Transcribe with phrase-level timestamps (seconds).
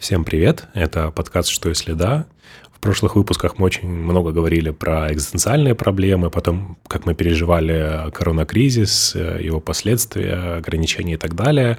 [0.00, 2.24] Всем привет, это подкаст «Что если да?».
[2.72, 9.14] В прошлых выпусках мы очень много говорили про экзистенциальные проблемы, потом, как мы переживали коронакризис,
[9.14, 11.76] его последствия, ограничения и так далее.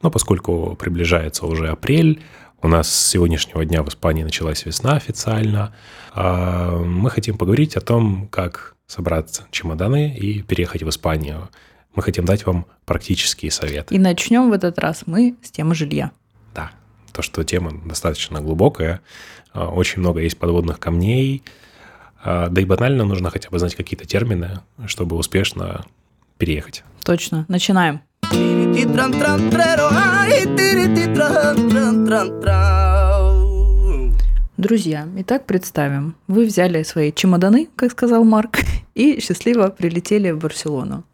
[0.00, 2.22] Но поскольку приближается уже апрель,
[2.62, 5.74] у нас с сегодняшнего дня в Испании началась весна официально,
[6.14, 11.50] а, мы хотим поговорить о том, как собрать чемоданы и переехать в Испанию.
[11.94, 13.94] Мы хотим дать вам практические советы.
[13.94, 16.12] И начнем в этот раз мы с темы жилья.
[17.12, 19.00] То, что тема достаточно глубокая,
[19.52, 21.42] а, очень много есть подводных камней,
[22.22, 25.84] а, да и банально нужно хотя бы знать какие-то термины, чтобы успешно
[26.36, 26.84] переехать.
[27.04, 28.00] Точно, начинаем.
[34.58, 36.16] Друзья, итак, представим.
[36.26, 38.58] Вы взяли свои чемоданы, как сказал Марк,
[38.94, 41.04] и счастливо прилетели в Барселону.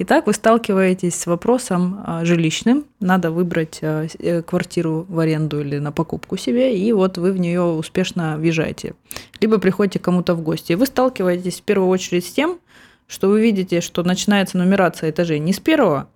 [0.00, 2.84] Итак, вы сталкиваетесь с вопросом а, жилищным.
[3.00, 7.38] Надо выбрать а, э, квартиру в аренду или на покупку себе, и вот вы в
[7.40, 8.94] нее успешно въезжаете.
[9.40, 10.74] Либо приходите кому-то в гости.
[10.74, 12.60] Вы сталкиваетесь в первую очередь с тем,
[13.08, 16.08] что вы видите, что начинается нумерация этажей не с первого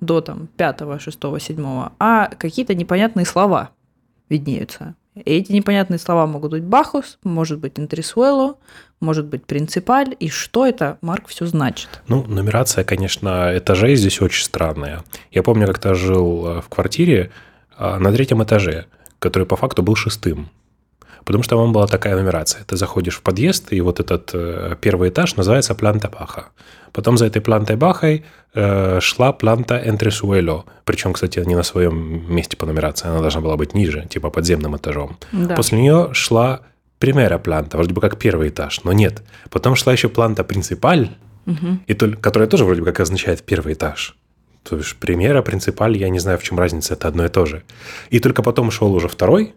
[0.00, 3.68] до там, пятого, шестого, седьмого, а какие-то непонятные слова
[4.30, 4.94] виднеются.
[5.14, 8.56] И эти непонятные слова могут быть бахус, может быть интрисуэло,
[9.00, 10.14] может быть принципаль.
[10.20, 11.88] И что это, Марк, все значит?
[12.06, 15.02] Ну, нумерация, конечно, этажей здесь очень странная.
[15.32, 17.30] Я помню, как-то жил э, в квартире
[17.76, 18.86] э, на третьем этаже,
[19.18, 20.48] который по факту был шестым.
[21.24, 22.64] Потому что там была такая нумерация.
[22.64, 26.48] Ты заходишь в подъезд, и вот этот э, первый этаж называется планта баха.
[26.92, 30.64] Потом за этой плантой бахой э, шла планта энтресуэло.
[30.84, 34.76] Причем, кстати, не на своем месте по нумерации, она должна была быть ниже, типа подземным
[34.76, 35.16] этажом.
[35.32, 35.54] Да.
[35.54, 36.60] После нее шла
[36.98, 39.22] примера планта, вроде бы как первый этаж, но нет.
[39.50, 41.10] Потом шла еще планта принципаль,
[41.46, 41.78] угу.
[41.86, 44.16] и то, которая тоже вроде бы как означает первый этаж.
[44.62, 47.62] То есть примера, принципаль, я не знаю, в чем разница, это одно и то же.
[48.10, 49.54] И только потом шел уже второй,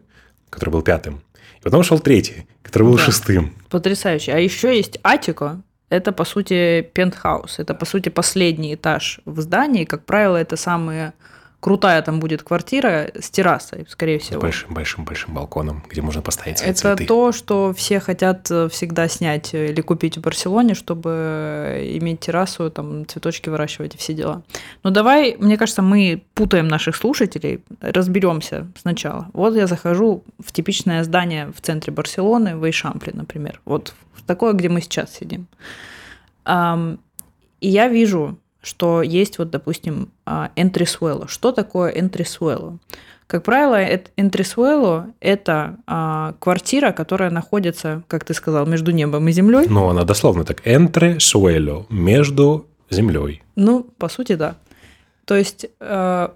[0.50, 1.22] который был пятым,
[1.64, 3.04] потом шел третий, который был да.
[3.04, 3.54] шестым.
[3.70, 4.34] Потрясающе.
[4.34, 7.60] А еще есть Атико, это, по сути, пентхаус.
[7.60, 9.86] Это, по сути, последний этаж в здании.
[9.86, 11.14] Как правило, это самые
[11.64, 14.42] крутая там будет квартира с террасой, скорее всего.
[14.42, 17.06] С большим-большим-большим балконом, где можно поставить свои Это цветы.
[17.06, 23.08] то, что все хотят э, всегда снять или купить в Барселоне, чтобы иметь террасу, там
[23.08, 24.44] цветочки выращивать и все дела.
[24.84, 29.30] Но давай, мне кажется, мы путаем наших слушателей, разберемся сначала.
[29.32, 33.62] Вот я захожу в типичное здание в центре Барселоны, в Эйшампле, например.
[33.64, 35.48] Вот в такое, где мы сейчас сидим.
[36.46, 40.10] И я вижу что есть вот, допустим,
[40.56, 41.28] энтрисуэло.
[41.28, 42.80] Что такое энтрисуэло?
[43.28, 43.84] Как правило,
[44.16, 49.66] энтрисуэло– это а, квартира, которая находится, как ты сказал, между небом и землей.
[49.68, 50.62] Ну, она дословно так.
[50.66, 53.42] Энтрисуэло– между землей.
[53.56, 54.56] Ну, по сути, да.
[55.26, 56.36] То есть, а,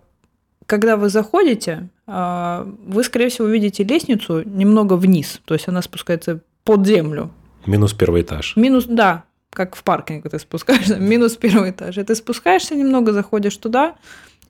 [0.66, 5.42] когда вы заходите, а, вы, скорее всего, увидите лестницу немного вниз.
[5.46, 7.32] То есть, она спускается под землю.
[7.66, 8.56] Минус первый этаж.
[8.56, 9.26] Минус, да,
[9.58, 11.98] как в паркинг ты спускаешься, минус первый этаж.
[11.98, 13.96] И ты спускаешься немного, заходишь туда,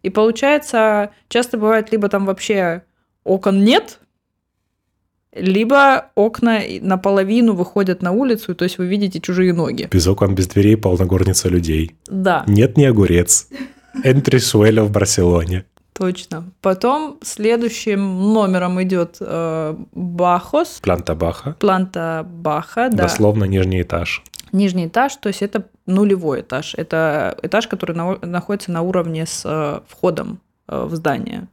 [0.04, 2.84] и получается, часто бывает, либо там вообще
[3.24, 4.00] окон нет,
[5.34, 9.88] либо окна наполовину выходят на улицу, то есть вы видите чужие ноги.
[9.92, 11.96] Без окон, без дверей полногорница людей.
[12.08, 12.44] Да.
[12.48, 13.48] Нет, не огурец.
[14.04, 15.64] Энтрисуэля в Барселоне.
[15.94, 16.44] Точно.
[16.62, 20.80] Потом следующим номером идет э, Бахос.
[20.82, 21.56] Планта Баха.
[21.60, 23.04] Планта Баха, да.
[23.04, 24.24] Дословно нижний этаж.
[24.52, 26.74] Нижний этаж, то есть это нулевой этаж.
[26.78, 31.48] Это этаж, который на, находится на уровне с э, входом э, в здание.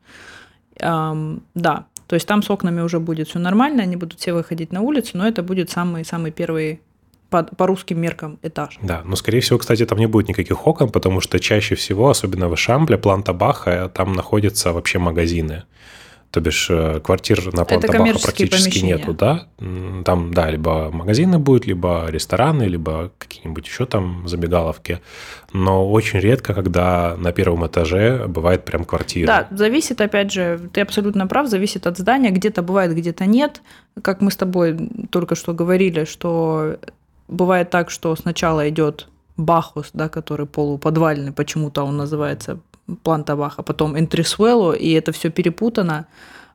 [0.77, 4.81] Да, то есть там с окнами уже будет все нормально, они будут все выходить на
[4.81, 6.81] улицу, но это будет самый-самый первый
[7.31, 8.79] по, по русским меркам этаж.
[8.83, 12.49] Да, но скорее всего, кстати, там не будет никаких окон, потому что чаще всего, особенно
[12.49, 15.65] в Шампле, Планта Баха, там находятся вообще магазины.
[16.35, 18.97] То бишь э, квартир на Плантабаха практически помещения.
[18.97, 19.47] нету, да?
[20.05, 24.99] Там, да, либо магазины будут, либо рестораны, либо какие-нибудь еще там забегаловки.
[25.53, 29.29] Но очень редко, когда на первом этаже бывает прям квартира.
[29.29, 32.31] Да, зависит, опять же, ты абсолютно прав, зависит от здания.
[32.31, 33.63] Где-то бывает, где-то нет.
[34.03, 36.79] Как мы с тобой только что говорили, что
[37.29, 39.07] бывает так, что сначала идет
[39.37, 42.59] Бахус, да, который полуподвальный, почему-то он называется
[43.03, 46.07] планта Баха, потом Энтрисуэло, и это все перепутано.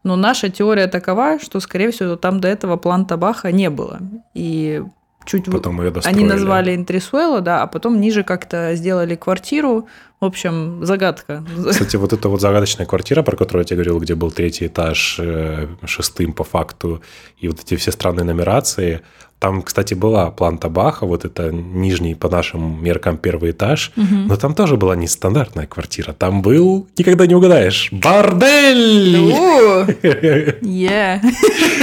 [0.03, 3.99] Но наша теория такова, что, скорее всего, там до этого планта Баха не было.
[4.33, 4.81] И
[5.25, 9.87] чуть потом ее они назвали Интрисуэло, да, а потом ниже как-то сделали квартиру,
[10.21, 11.43] В общем, загадка.
[11.69, 15.17] Кстати, вот эта вот загадочная квартира, про которую я тебе говорил, где был третий этаж
[15.19, 17.01] э, шестым по факту,
[17.37, 19.01] и вот эти все странные нумерации,
[19.39, 24.15] там, кстати, была планта Баха, вот это нижний по нашим меркам первый этаж, угу.
[24.27, 26.11] но там тоже была нестандартная квартира.
[26.11, 29.33] Там был, никогда не угадаешь, бордель!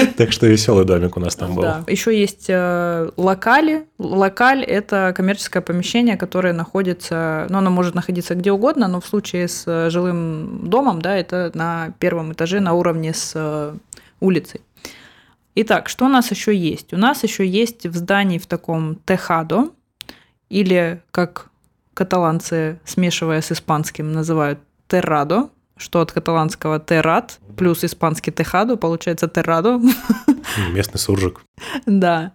[0.16, 1.64] Так что веселый домик у нас там был.
[1.86, 3.86] Еще есть э, локали.
[3.98, 9.48] Локаль– это коммерческое помещение, которое находится, ну, оно может находиться где угодно, но в случае
[9.48, 13.74] с э, жилым домом, да, это на первом этаже на уровне с э,
[14.20, 14.60] улицей.
[15.58, 16.92] Итак, что у нас еще есть?
[16.92, 19.70] У нас еще есть в здании в таком техадо,
[20.50, 21.48] или как
[21.94, 25.48] каталанцы, смешивая с испанским, называют террадо,
[25.78, 29.80] что от каталанского террат плюс испанский техадо получается террадо.
[30.72, 31.40] Местный суржик.
[31.86, 32.32] Да.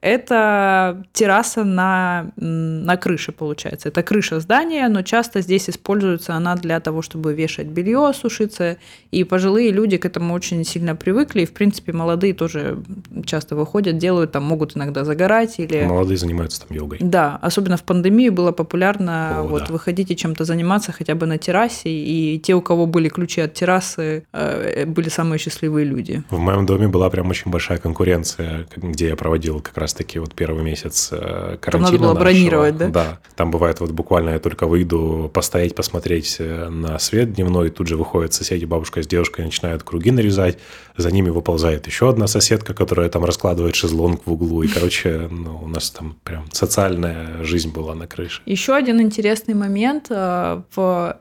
[0.00, 3.88] Это терраса на, на крыше, получается.
[3.88, 8.76] Это крыша здания, но часто здесь используется она для того, чтобы вешать белье, сушиться.
[9.10, 11.42] И пожилые люди к этому очень сильно привыкли.
[11.42, 12.78] И, в принципе, молодые тоже
[13.24, 15.58] часто выходят, делают, там могут иногда загорать.
[15.58, 15.84] Или...
[15.84, 16.98] Молодые занимаются там йогой.
[17.00, 19.72] Да, особенно в пандемию было популярно О, вот да.
[19.72, 21.90] выходить и чем-то заниматься хотя бы на террасе.
[21.90, 26.22] И те, у кого были ключи от террасы, э, были самые счастливые люди.
[26.30, 30.34] В моем доме была прям очень большая конкуренция, где я проводил как раз раз-таки вот
[30.34, 31.58] первый месяц карантина.
[31.62, 32.88] Э, там надо было нашего, бронировать, да?
[32.88, 33.18] Да.
[33.36, 37.96] Там бывает вот буквально я только выйду постоять, посмотреть э, на свет дневной, тут же
[37.96, 40.58] выходят соседи, бабушка с девушкой начинают круги нарезать,
[40.96, 45.60] за ними выползает еще одна соседка, которая там раскладывает шезлонг в углу, и, короче, ну,
[45.62, 48.42] у нас там прям социальная жизнь была на крыше.
[48.44, 51.16] Еще один интересный момент э, в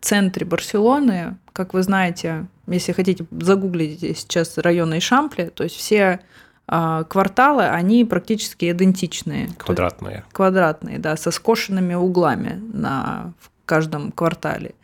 [0.00, 6.20] центре Барселоны, как вы знаете, если хотите, загуглите сейчас районы Ишампли, то есть все
[6.70, 9.50] кварталы, они практически идентичные.
[9.58, 10.24] Квадратные.
[10.32, 14.74] Квадратные, да, со скошенными углами на в каждом квартале.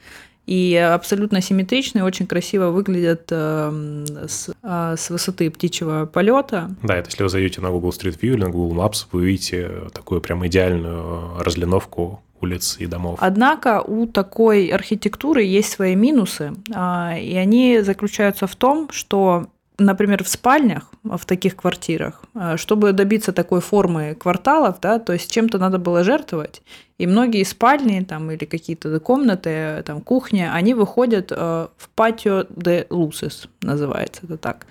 [0.47, 6.71] И абсолютно симметричные, очень красиво выглядят э, с, э, с высоты птичьего полета.
[6.85, 9.69] Да, это если вы зайдете на Google Street View или на Google Maps, вы увидите
[9.93, 13.19] такую прям идеальную разлиновку улиц и домов.
[13.21, 20.25] Однако у такой архитектуры есть свои минусы, э, и они заключаются в том, что например,
[20.25, 25.58] в спальнях, в таких квартирах, э, чтобы добиться такой формы кварталов, да, то есть чем-то
[25.58, 26.62] надо было жертвовать.
[26.99, 31.37] И многие спальни там, или какие-то комнаты, там, кухня, они выходят э,
[31.76, 34.67] в патио де лусес, называется это так.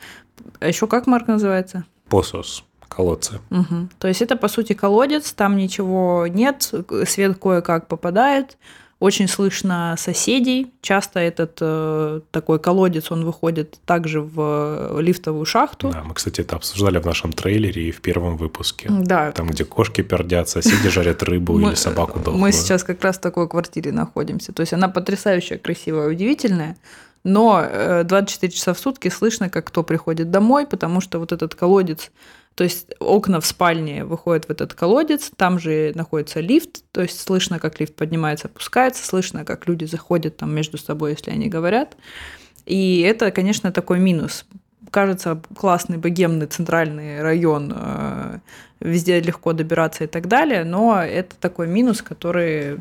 [0.60, 1.86] А еще как Марк называется?
[2.10, 3.42] Посос колодцы.
[3.52, 3.90] Угу.
[4.00, 6.72] То есть это, по сути, колодец, там ничего нет,
[7.06, 8.58] свет кое-как попадает,
[9.00, 10.74] очень слышно соседей.
[10.82, 15.92] Часто этот э, такой колодец, он выходит также в лифтовую шахту.
[15.92, 18.88] Да, мы, кстати, это обсуждали в нашем трейлере и в первом выпуске.
[18.90, 19.32] Да.
[19.32, 22.38] Там, где кошки пердят, соседи жарят рыбу или собаку дохлую.
[22.38, 24.54] Мы сейчас как раз в такой квартире находимся.
[24.54, 26.78] То есть она потрясающая, красивая, удивительная.
[27.26, 27.68] Но
[28.04, 32.12] 24 э, часа в сутки слышно, как кто приходит домой, потому что вот этот колодец
[32.56, 37.20] то есть окна в спальне выходят в этот колодец, там же находится лифт, то есть
[37.20, 41.98] слышно, как лифт поднимается, опускается, слышно, как люди заходят там между собой, если они говорят.
[42.66, 44.46] И это, конечно, такой минус.
[44.90, 48.40] Кажется, классный богемный центральный район, э,
[48.80, 52.80] везде легко добираться и так далее, но это такой минус, который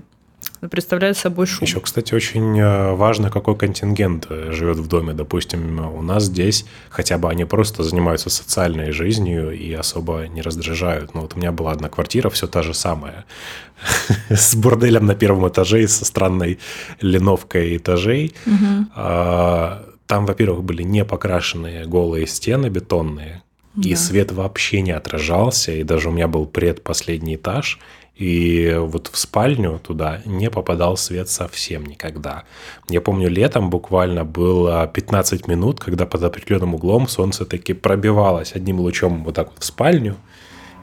[0.70, 1.67] представляет собой шум.
[1.67, 5.12] Еще, кстати, очень э, важно, какой контингент э, живет в доме.
[5.12, 11.14] Допустим, у нас здесь хотя бы они просто занимаются социальной жизнью и особо не раздражают.
[11.14, 13.25] Но вот у меня была одна квартира, все та же самая,
[14.31, 16.58] с борделем на первом этаже и со странной
[17.00, 18.35] линовкой этажей.
[18.94, 23.43] А, там, во-первых, были не покрашенные голые стены бетонные,
[23.83, 27.80] и свет вообще не отражался, и даже у меня был предпоследний этаж,
[28.16, 32.44] и вот в спальню туда не попадал свет совсем никогда.
[32.88, 38.80] Я помню, летом буквально было 15 минут, когда под определенным углом солнце таки пробивалось одним
[38.80, 40.16] лучом вот так вот в спальню,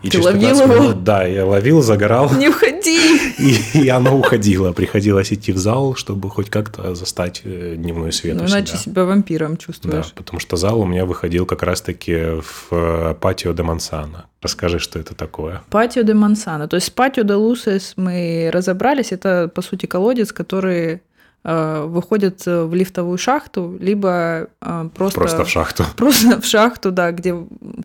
[0.04, 0.74] и Ты ловил его?
[0.74, 2.32] Минут, да, я ловил, загорал.
[2.34, 3.11] Не уходи!
[3.42, 4.72] И, и оно уходило.
[4.72, 8.80] Приходилось идти в зал, чтобы хоть как-то застать э, дневной свет ну, иначе себя.
[8.80, 10.08] себя вампиром чувствуешь.
[10.08, 14.26] Да, потому что зал у меня выходил как раз-таки в э, патио де Мансана.
[14.42, 15.62] Расскажи, что это такое.
[15.70, 16.68] Патио де Мансана.
[16.68, 19.12] То есть патио де Лусес мы разобрались.
[19.12, 21.02] Это, по сути, колодец, который
[21.44, 25.20] выходят э, в лифтовую шахту, либо э, просто...
[25.20, 25.84] Просто в шахту.
[25.98, 27.36] Просто в шахту, да, где,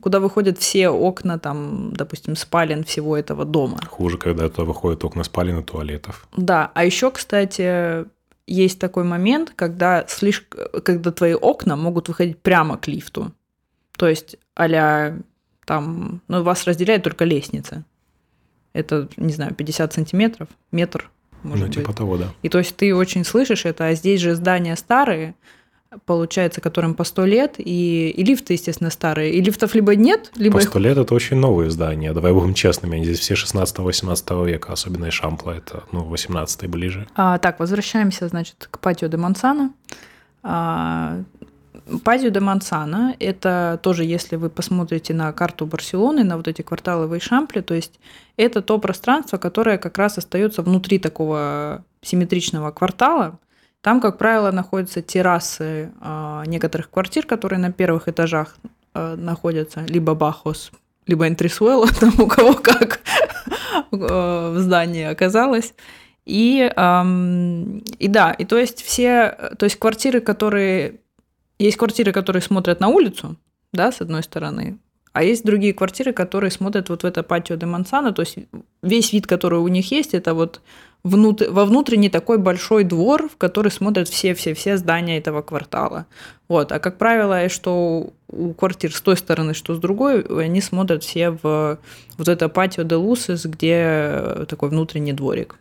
[0.01, 3.79] куда выходят все окна, там, допустим, спален всего этого дома.
[3.89, 6.29] Хуже, когда туда выходят окна спален и туалетов.
[6.37, 8.05] Да, а еще, кстати,
[8.47, 13.33] есть такой момент, когда, слишком, когда твои окна могут выходить прямо к лифту.
[13.97, 15.17] То есть, а
[15.65, 17.85] там, ну, вас разделяет только лестница.
[18.75, 21.11] Это, не знаю, 50 сантиметров, метр
[21.47, 21.97] может ну, типа быть.
[21.97, 22.33] того, да.
[22.43, 25.35] И то есть ты очень слышишь это, а здесь же здания старые,
[26.05, 29.33] получается, которым по сто лет, и, и лифты, естественно, старые.
[29.33, 32.55] И лифтов либо нет, либо По их сто лет это очень новые здания, давай будем
[32.55, 37.07] честными, они здесь все 16-18 века, особенно и Шампла, это, ну, 18 ближе.
[37.15, 39.73] А, так, возвращаемся, значит, к Патио де Мансана.
[40.43, 41.23] А,
[42.05, 47.07] Патио де Мансана– это тоже, если вы посмотрите на карту Барселоны, на вот эти кварталы
[47.07, 48.01] Вейшампле, то есть
[48.37, 53.39] это то пространство, которое как раз остается внутри такого симметричного квартала.
[53.83, 58.57] Там, как правило, находятся террасы а, некоторых квартир, которые на первых этажах
[58.95, 60.73] а, находятся, либо Бахос,
[61.07, 63.01] либо Энтрисуэлла, там у кого как
[63.93, 63.97] э,
[64.55, 65.73] в здании оказалось.
[66.25, 66.69] И,
[67.99, 70.99] и да, и то есть все, то есть квартиры, которые...
[71.59, 73.37] Есть квартиры, которые смотрят на улицу,
[73.73, 74.79] да, с одной стороны,
[75.17, 78.37] а есть другие квартиры, которые смотрят вот в это патио де Мансана, то есть
[78.83, 80.61] весь вид, который у них есть, это вот
[81.05, 86.05] внут- во внутренний такой большой двор, в который смотрят все-все-все здания этого квартала.
[86.49, 86.71] Вот.
[86.71, 91.31] А как правило, что у квартир с той стороны, что с другой, они смотрят все
[91.31, 91.79] в
[92.19, 95.57] вот это патио де Лусес, где такой внутренний дворик.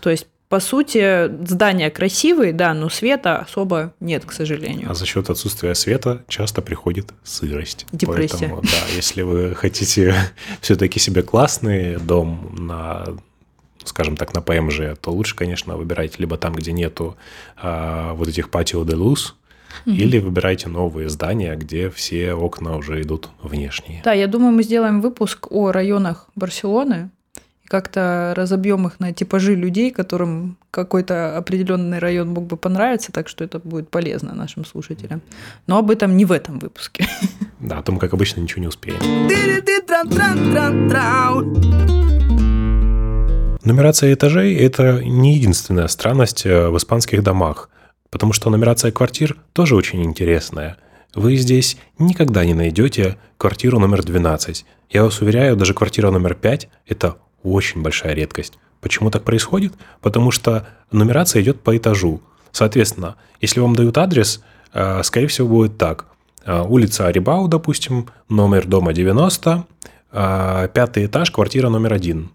[0.00, 4.90] То есть, по сути, здания красивые, да, но света особо нет, к сожалению.
[4.90, 7.86] А за счет отсутствия света часто приходит сырость.
[7.92, 8.38] Депрессия.
[8.38, 10.14] Поэтому, да, если вы хотите
[10.60, 13.06] все-таки себе классный дом на
[13.84, 17.16] скажем так, на ПМЖ, то лучше, конечно, выбирайте либо там, где нету
[17.56, 19.34] а, вот этих патио де луз,
[19.86, 24.02] или выбирайте новые здания, где все окна уже идут внешние.
[24.04, 27.10] Да, я думаю, мы сделаем выпуск о районах Барселоны
[27.68, 33.44] как-то разобьем их на типажи людей, которым какой-то определенный район мог бы понравиться, так что
[33.44, 35.20] это будет полезно нашим слушателям.
[35.66, 37.06] Но об этом не в этом выпуске.
[37.60, 38.98] Да, о том, как обычно, ничего не успеем.
[43.64, 47.68] Нумерация этажей– это не единственная странность э, в испанских домах,
[48.10, 50.78] потому что нумерация квартир тоже очень интересная.
[51.14, 54.64] Вы здесь никогда не найдете квартиру номер 12.
[54.90, 57.16] Я вас уверяю, даже квартира номер 5– это
[57.52, 58.58] очень большая редкость.
[58.80, 59.74] Почему так происходит?
[60.00, 62.20] Потому что нумерация идет по этажу.
[62.52, 66.06] Соответственно, если вам дают адрес, э, скорее всего, будет так.
[66.44, 69.66] Э, Улица Арибау, допустим, номер дома 90,
[70.12, 72.30] э, пятый этаж, квартира номер один.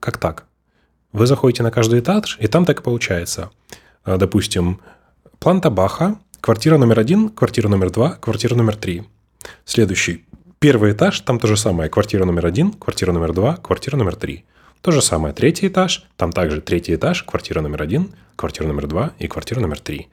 [0.00, 0.44] Как так?
[1.12, 3.50] Вы заходите на каждый этаж, и там так и получается.
[4.04, 4.80] Допустим,
[5.38, 9.04] Планта Баха, квартира номер один, квартира номер два, квартира номер три.
[9.64, 10.27] Следующий.
[10.58, 11.88] Первый этаж, там то же самое.
[11.88, 14.44] Квартира номер один, квартира номер два, квартира номер три.
[14.80, 15.32] То же самое.
[15.34, 19.78] Третий этаж, там также третий этаж, квартира номер один, квартира номер два и квартира номер
[19.80, 20.08] три.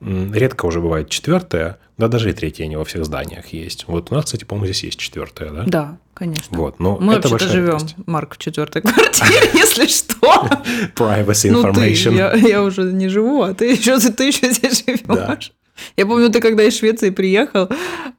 [0.00, 3.84] Редко уже бывает четвертая, да даже и третья не во всех зданиях есть.
[3.88, 5.64] Вот у нас, кстати, по-моему, здесь есть четвертая, да?
[5.66, 6.54] Да, конечно.
[6.58, 7.94] Вот, но Мы это вообще-то живем, редкость.
[8.04, 10.50] Марк, в четвертой квартире, если что.
[10.94, 12.14] Privacy Ну ты, information.
[12.14, 15.52] я, я уже не живу, а ты еще, ты еще здесь живешь.
[15.96, 17.68] Я помню, ты когда из Швеции приехал,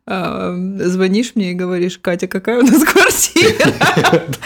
[0.06, 3.74] а, звонишь мне и говоришь, Катя, какая у нас квартира?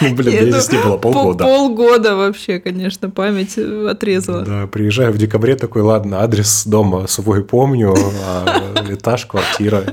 [0.00, 1.44] Ну, Блин, Я здесь не было Пол- полгода.
[1.44, 4.42] Полгода вообще, конечно, память отрезала.
[4.42, 7.94] Да, приезжаю в декабре, такой, ладно, адрес дома свой помню,
[8.26, 9.84] а этаж, квартира,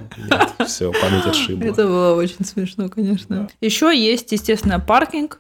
[0.66, 1.66] все, память отшибла.
[1.66, 3.48] Это было очень смешно, конечно.
[3.62, 5.40] Еще есть, естественно, паркинг.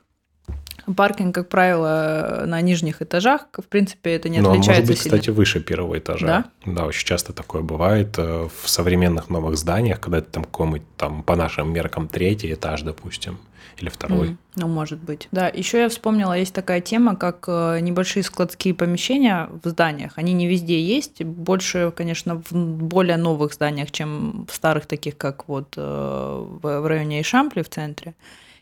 [0.95, 3.47] Паркинг, как правило, на нижних этажах.
[3.53, 5.17] В принципе, это не Но он может отличается быть, сильно.
[5.17, 6.45] кстати, выше первого этажа.
[6.65, 6.85] Да?
[6.85, 11.35] очень часто такое бывает э, в современных новых зданиях, когда это там какой-нибудь, там, по
[11.35, 13.37] нашим меркам, третий этаж, допустим,
[13.77, 14.27] или второй.
[14.29, 15.27] М, Ну, может быть.
[15.31, 20.13] Да, еще я вспомнила, есть такая тема, как э, небольшие складские помещения в зданиях.
[20.17, 25.47] Они не везде есть, больше, конечно, в более новых зданиях, чем в старых таких, как
[25.47, 28.15] вот э, в районе Ишампли в центре.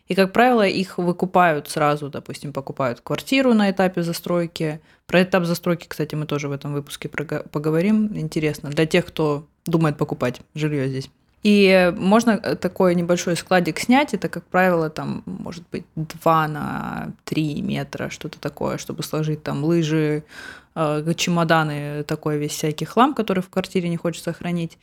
[0.08, 4.80] И, как правило, их выкупают сразу, допустим, покупают квартиру на этапе застройки.
[5.06, 8.18] Про этап застройки, кстати, мы тоже в этом выпуске поговорим.
[8.18, 11.10] Интересно для тех, кто думает покупать жилье здесь.
[11.44, 14.14] И можно э, такой небольшой складик снять.
[14.14, 19.64] Это, как правило, там может быть 2 на 3 метра, что-то такое, чтобы сложить там
[19.64, 20.24] лыжи,
[20.76, 24.78] э, чемоданы, такой весь всякий хлам, который в квартире не хочется хранить.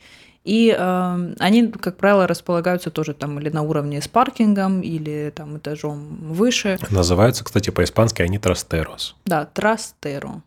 [0.45, 5.57] И э, они, как правило, располагаются тоже там или на уровне с паркингом, или там
[5.57, 6.77] этажом выше.
[6.91, 9.15] Называются, кстати, по-испански они трастерос.
[9.25, 10.43] Да, трастеро.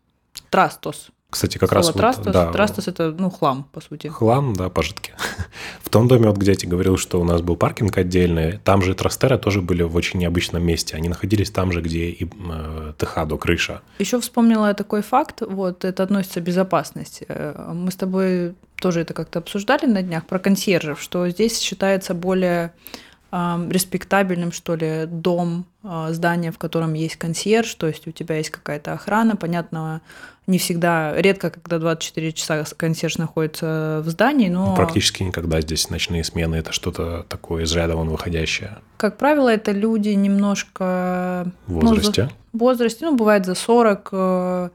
[0.50, 1.10] Трастос.
[1.30, 2.32] Кстати, как Слово раз вот, трастос.
[2.32, 4.06] да, Трастос это, ну, хлам, по сути.
[4.06, 5.12] Хлам, да, пожитки.
[5.82, 8.80] В том доме, вот где я тебе говорил, что у нас был паркинг отдельный, там
[8.80, 10.96] же трастеры тоже были в очень необычном месте.
[10.96, 13.82] Они находились там же, где и э, Техадо, крыша.
[13.98, 17.26] Еще вспомнила я такой факт, вот это относится к безопасности.
[17.28, 22.14] Э, Мы с тобой тоже это как-то обсуждали на днях про консьержев, что здесь считается
[22.14, 22.72] более
[23.30, 28.48] респектабельным, что ли, дом, э, здание, в котором есть консьерж, то есть у тебя есть
[28.48, 30.00] какая-то охрана, понятно,
[30.46, 34.68] не всегда, редко, когда 24 часа консьерж находится в здании, но...
[34.68, 38.78] Ну, практически никогда здесь ночные смены, это что-то такое из ряда вон выходящее.
[38.96, 41.52] Как правило, это люди немножко...
[41.66, 42.30] В возрасте?
[42.52, 44.72] Ну, в возрасте, ну, бывает за 40,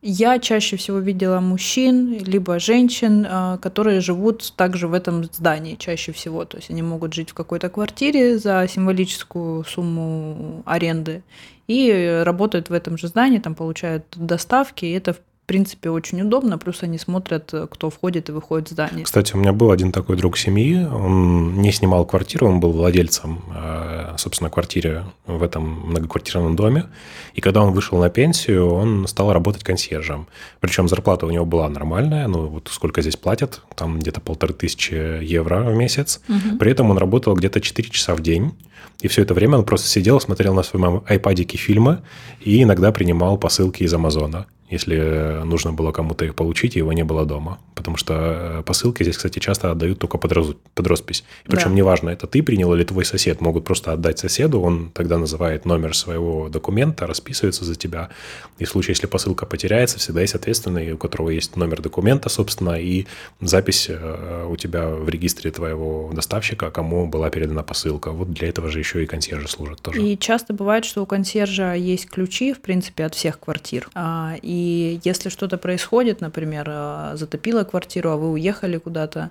[0.00, 6.12] я чаще всего видела мужчин, либо женщин, а, которые живут также в этом здании чаще
[6.12, 6.44] всего.
[6.44, 11.22] То есть они могут жить в какой-то квартире за символическую сумму аренды
[11.66, 15.16] и работают в этом же здании, там получают доставки, и это
[15.48, 19.04] принципе, очень удобно, плюс они смотрят, кто входит и выходит в здание.
[19.04, 23.42] Кстати, у меня был один такой друг семьи, он не снимал квартиру, он был владельцем,
[23.56, 26.84] э, собственно, квартиры в этом многоквартирном доме,
[27.32, 30.28] и когда он вышел на пенсию, он стал работать консьержем.
[30.60, 35.24] Причем зарплата у него была нормальная, ну вот сколько здесь платят, там где-то полторы тысячи
[35.24, 36.58] евро в месяц, угу.
[36.58, 38.52] при этом он работал где-то 4 часа в день,
[39.00, 42.02] и все это время он просто сидел, смотрел на своем айпадике фильмы
[42.40, 47.04] и иногда принимал посылки из Амазона если нужно было кому-то их получить, и его не
[47.04, 47.58] было дома.
[47.74, 48.14] Потому что
[48.58, 51.24] э, посылки здесь, кстати, часто отдают только под, раз, под роспись.
[51.46, 51.76] И причем да.
[51.76, 53.40] неважно, это ты принял или твой сосед.
[53.40, 58.10] Могут просто отдать соседу, он тогда называет номер своего документа, расписывается за тебя.
[58.58, 62.80] И в случае, если посылка потеряется, всегда есть ответственный, у которого есть номер документа, собственно,
[62.80, 63.06] и
[63.40, 68.10] запись э, у тебя в регистре твоего доставщика, кому была передана посылка.
[68.10, 70.02] Вот для этого же еще и консьержи служат тоже.
[70.02, 73.88] И часто бывает, что у консьержа есть ключи, в принципе, от всех квартир.
[73.94, 79.30] А, и и если что-то происходит, например, а, затопило квартиру, а вы уехали куда-то,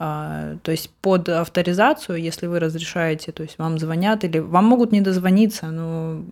[0.00, 4.90] а, то есть под авторизацию, если вы разрешаете, то есть вам звонят или вам могут
[4.90, 6.24] не дозвониться, но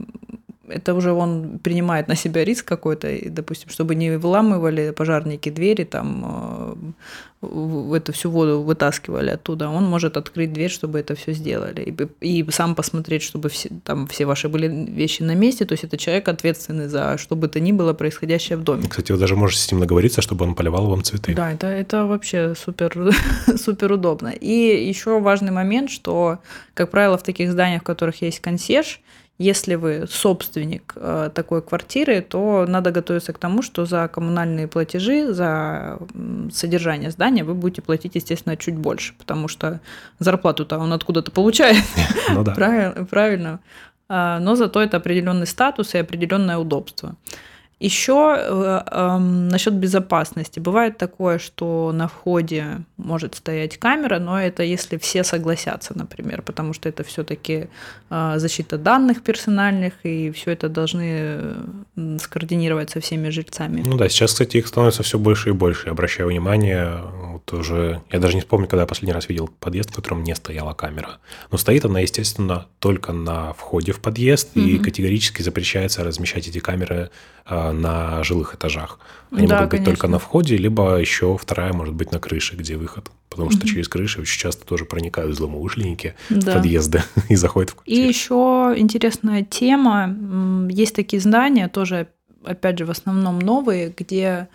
[0.69, 5.85] это уже он принимает на себя риск какой-то, и, допустим, чтобы не выламывали пожарники двери,
[5.85, 6.95] там
[7.43, 12.39] э, эту всю воду вытаскивали оттуда, он может открыть дверь, чтобы это все сделали, и,
[12.41, 15.97] и сам посмотреть, чтобы все, там все ваши были вещи на месте, то есть это
[15.97, 18.89] человек ответственный за что бы то ни было происходящее в доме.
[18.89, 21.35] Кстати, вы даже можете с ним договориться, чтобы он поливал вам цветы.
[21.35, 23.15] Да, это, это вообще супер,
[23.57, 24.29] супер удобно.
[24.29, 26.39] И еще важный момент, что,
[26.75, 29.01] как правило, в таких зданиях, в которых есть консьерж,
[29.39, 35.33] если вы собственник э, такой квартиры, то надо готовиться к тому, что за коммунальные платежи,
[35.33, 35.99] за
[36.53, 39.81] содержание здания вы будете платить, естественно, чуть больше, потому что
[40.19, 41.83] зарплату-то он откуда-то получает.
[42.31, 42.53] Ну да.
[42.53, 43.05] Правильно.
[43.05, 43.61] правильно.
[44.09, 47.17] А, но зато это определенный статус и определенное удобство.
[47.83, 50.61] Еще э, э, насчет безопасности.
[50.61, 52.65] Бывает такое, что на входе
[52.97, 57.67] может стоять камера, но это если все согласятся, например, потому что это все-таки
[58.11, 61.57] э, защита данных персональных, и все это должны
[62.21, 63.83] скоординировать со всеми жильцами.
[63.85, 65.89] Ну да, сейчас, кстати, их становится все больше и больше.
[65.89, 67.01] Обращаю внимание,
[67.45, 70.35] вот уже, я даже не вспомню, когда я последний раз видел подъезд, в котором не
[70.35, 71.19] стояла камера.
[71.51, 74.65] Но стоит она, естественно, только на входе в подъезд, угу.
[74.65, 77.11] и категорически запрещается размещать эти камеры
[77.45, 78.99] а, на жилых этажах.
[79.31, 79.95] Они да, могут быть конечно.
[79.95, 83.11] только на входе, либо еще вторая может быть на крыше, где выход.
[83.29, 86.53] Потому что mm через крыши очень часто тоже проникают злоумышленники да.
[86.53, 87.99] в подъезды и заходят в квартиру.
[87.99, 90.69] И еще интересная тема.
[90.71, 92.09] Есть такие здания, тоже,
[92.45, 94.49] опять же, в основном новые, где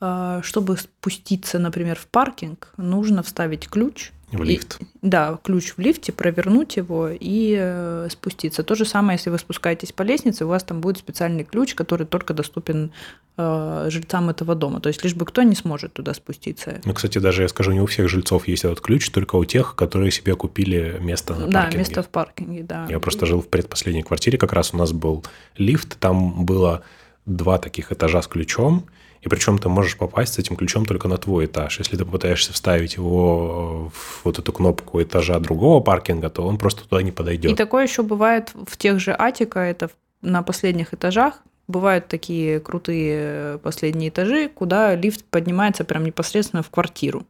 [0.00, 4.78] чтобы спуститься, например, в паркинг, нужно вставить ключ в лифт.
[4.80, 8.62] И, да, ключ в лифте, провернуть его и э, спуститься.
[8.62, 12.06] То же самое, если вы спускаетесь по лестнице, у вас там будет специальный ключ, который
[12.06, 12.92] только доступен
[13.38, 14.80] э, жильцам этого дома.
[14.80, 16.80] То есть лишь бы кто не сможет туда спуститься.
[16.84, 19.74] Ну, кстати, даже я скажу, не у всех жильцов есть этот ключ, только у тех,
[19.74, 21.72] которые себе купили место на да, паркинге.
[21.72, 22.86] Да, место в паркинге, да.
[22.88, 25.24] Я просто жил в предпоследней квартире, как раз у нас был
[25.56, 26.82] лифт, там было
[27.24, 28.86] два таких этажа с ключом,
[29.20, 31.78] и причем ты можешь попасть с этим ключом только на твой этаж.
[31.78, 36.88] Если ты попытаешься вставить его в вот эту кнопку этажа другого паркинга, то он просто
[36.88, 37.50] туда не подойдет.
[37.50, 39.90] И такое еще бывает в тех же Атика, это
[40.22, 41.42] на последних этажах.
[41.66, 47.26] Бывают такие крутые последние этажи, куда лифт поднимается прям непосредственно в квартиру.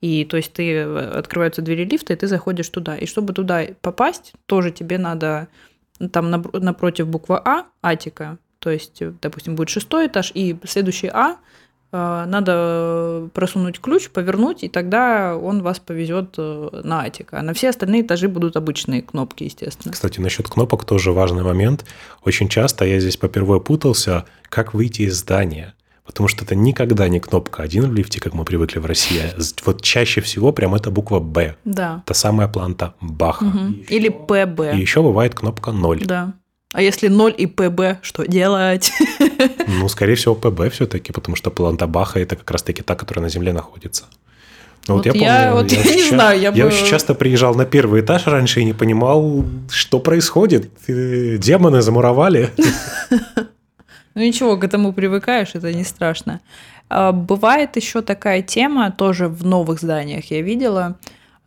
[0.00, 2.96] И то есть ты э, открываются двери лифта, и ты заходишь туда.
[2.96, 5.48] И чтобы туда попасть, тоже тебе надо
[6.12, 11.36] там напротив буква А, Атика, то есть, э, допустим, будет шестой этаж, и следующий А
[11.92, 17.38] э, надо просунуть ключ, повернуть, и тогда он вас повезет э, на атика.
[17.38, 19.92] А на все остальные этажи будут обычные кнопки, естественно.
[19.92, 21.84] Кстати, насчет кнопок тоже важный момент.
[22.24, 25.74] Очень часто я здесь попервой путался, как выйти из здания.
[26.08, 29.20] Потому что это никогда не кнопка 1 в лифте, как мы привыкли в России.
[29.66, 31.56] Вот чаще всего прям это буква Б.
[31.66, 32.02] Да.
[32.06, 33.44] Та самая планта Баха.
[33.44, 33.74] Угу.
[33.90, 34.74] Или ПБ.
[34.74, 36.06] И еще бывает кнопка 0.
[36.06, 36.32] Да.
[36.74, 38.92] А если 0 и ПБ, что делать?
[39.66, 43.28] Ну, скорее всего, ПБ все-таки, потому что планта Баха– это как раз-таки та, которая на
[43.28, 44.04] Земле находится.
[44.88, 46.86] Ну, Вот вот, я я- помню, вот я не очень ча- знаю, я бы- очень
[46.86, 50.70] часто приезжал на первый этаж раньше и не понимал, что происходит.
[50.86, 52.50] Демоны замуровали.
[54.14, 56.40] Ну ничего, к этому привыкаешь, это не страшно.
[56.88, 60.96] А, Бывает еще такая тема, тоже в новых зданиях я видела.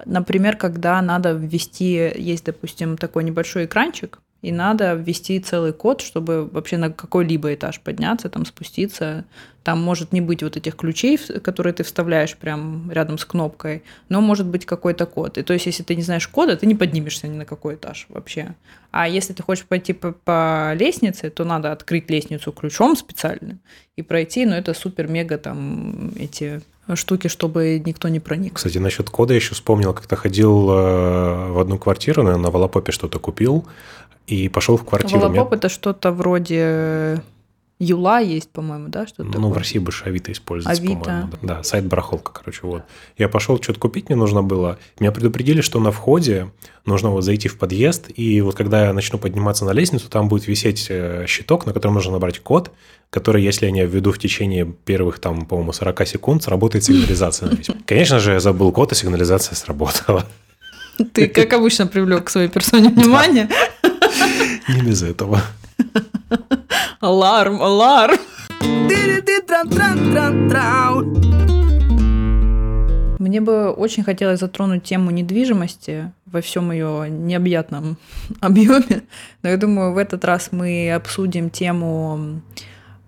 [0.06, 6.48] Например, когда надо ввести, есть, допустим, такой небольшой экранчик, и надо ввести целый код, чтобы
[6.48, 9.26] вообще на какой-либо этаж подняться, там спуститься.
[9.64, 14.20] Там может не быть вот этих ключей, которые ты вставляешь прям рядом с кнопкой, но
[14.20, 15.38] может быть какой-то код.
[15.38, 18.08] И то есть, если ты не знаешь кода, ты не поднимешься ни на какой этаж
[18.10, 18.56] вообще.
[18.90, 23.60] А если ты хочешь пойти по, по лестнице, то надо открыть лестницу ключом специальным
[23.96, 26.62] и пройти, но это супер-мега там эти
[26.96, 28.54] штуки, чтобы никто не проник.
[28.54, 32.92] Кстати, насчет кода я еще вспомнил, как-то ходил э, в одну квартиру, наверное, на Волопопе
[32.92, 33.66] что-то купил,
[34.28, 35.20] и пошел в квартиру.
[35.22, 37.22] У меня- Волопоп это что-то вроде
[37.84, 39.08] Юла есть, по-моему, да?
[39.08, 39.50] Что-то Ну, такое?
[39.50, 41.00] в России больше Авито используется, Авито.
[41.04, 41.30] по-моему.
[41.42, 42.84] Да, Да, сайт барахолка, короче, вот.
[43.18, 44.78] Я пошел, что-то купить мне нужно было.
[45.00, 46.52] Меня предупредили, что на входе
[46.86, 50.48] нужно вот зайти в подъезд, и вот когда я начну подниматься на лестницу, там будет
[50.48, 52.72] висеть э, щиток, на котором нужно набрать код,
[53.10, 57.56] который, если я не введу в течение первых, там, по-моему, 40 секунд, сработает сигнализация на
[57.56, 57.68] весь.
[57.88, 60.28] Конечно же, я забыл код, и сигнализация сработала.
[61.14, 63.50] Ты, как обычно, привлек к своей персоне внимание.
[64.68, 65.42] Не без этого.
[67.00, 68.18] Аларм, аларм.
[73.20, 77.98] Мне бы очень хотелось затронуть тему недвижимости во всем ее необъятном
[78.40, 79.04] объеме.
[79.44, 82.42] Но я думаю, в этот раз мы обсудим тему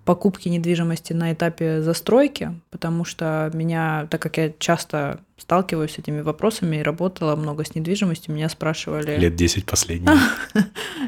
[0.06, 6.22] покупки недвижимости на этапе застройки, потому что меня, так как я часто сталкиваюсь с этими
[6.22, 9.18] вопросами и работала много с недвижимостью, меня спрашивали...
[9.18, 10.12] Лет 10 последних.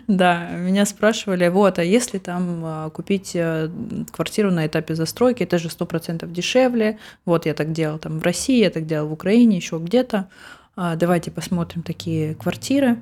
[0.08, 3.70] Да, меня спрашивали, вот, а если там а, купить э,
[4.12, 7.00] квартиру на этапе застройки, это же сто процентов дешевле.
[7.26, 10.28] Вот я так делал там в России, я так делал в Украине, еще где-то.
[10.76, 12.98] А, Давайте посмотрим такие квартиры.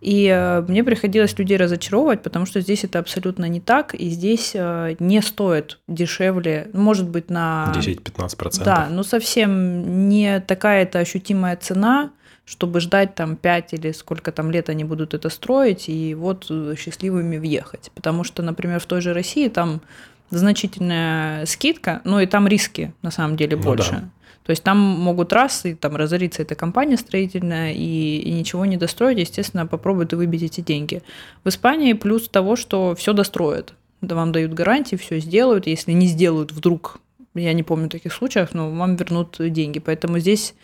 [0.00, 4.52] И э, мне приходилось людей разочаровывать, потому что здесь это абсолютно не так, и здесь
[4.54, 7.72] э, не стоит дешевле, может быть, на...
[7.76, 8.64] 10-15%.
[8.64, 12.10] Да, ну совсем не такая это ощутимая цена,
[12.46, 16.74] чтобы ждать там 5 или сколько там лет они будут это строить, и вот э,
[16.78, 17.90] счастливыми въехать.
[17.94, 19.82] Потому что, например, в той же России там
[20.30, 23.90] значительная скидка, но и там риски на самом деле Ну больше.
[23.90, 24.04] да.
[24.50, 28.76] То есть там могут раз и там разориться эта компания строительная и, и ничего не
[28.76, 31.02] достроить, естественно, попробуют выбить эти деньги.
[31.44, 33.74] В Испании плюс того, что все достроят.
[34.00, 35.68] Да вам дают гарантии, все сделают.
[35.68, 36.98] Если не сделают вдруг,
[37.36, 39.78] я не помню таких случаев, но вам вернут деньги.
[39.78, 40.54] Поэтому здесь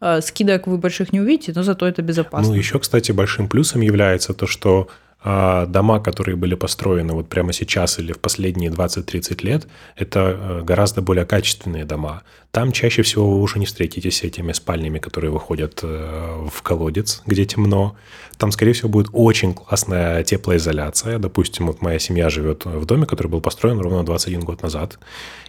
[0.00, 2.54] э, скидок вы больших не увидите, но зато это безопасно.
[2.54, 4.88] Ну, еще, кстати, большим плюсом является то, что
[5.24, 11.02] дома, которые были построены вот прямо сейчас или в последние 20-30 лет, это э, гораздо
[11.02, 12.22] более качественные дома.
[12.52, 17.22] Там чаще всего вы уже не встретитесь с этими спальнями, которые выходят э, в колодец,
[17.26, 17.96] где темно.
[18.38, 21.18] Там, скорее всего, будет очень классная теплоизоляция.
[21.18, 24.98] Допустим, вот моя семья живет в доме, который был построен ровно 21 год назад.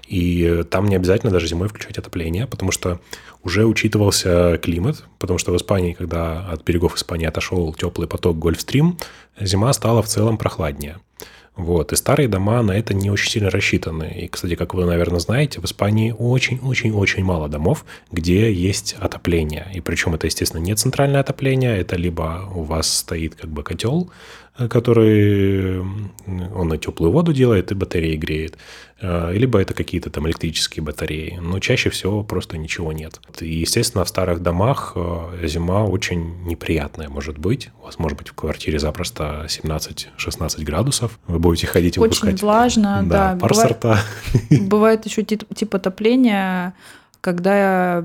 [0.08, 3.00] И там не обязательно даже зимой включать отопление, потому что
[3.44, 8.98] уже учитывался климат, потому что в Испании, когда от берегов Испании отошел теплый поток Гольфстрим,
[9.40, 10.98] зима стала в целом прохладнее.
[11.58, 11.92] Вот.
[11.92, 14.14] И старые дома на это не очень сильно рассчитаны.
[14.16, 19.68] И, кстати, как вы, наверное, знаете, в Испании очень-очень-очень мало домов, где есть отопление.
[19.74, 24.12] И причем это, естественно, не центральное отопление, это либо у вас стоит как бы котел,
[24.12, 28.58] э, который он и теплую воду делает, и батареи греет,
[29.00, 31.38] э, либо это какие-то там электрические батареи.
[31.42, 33.20] Но чаще всего просто ничего нет.
[33.40, 37.70] И, естественно, в старых домах э, зима очень неприятная может быть.
[37.82, 41.20] У вас может быть в квартире запросто 17-16 градусов.
[41.28, 43.38] Вы будете ходить и Очень выпускать влажно, да.
[43.40, 44.00] пар Бывает- со рта.
[44.62, 46.74] Бывает еще тип отопления,
[47.22, 48.04] когда